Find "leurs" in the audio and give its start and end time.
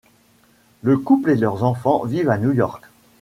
1.35-1.63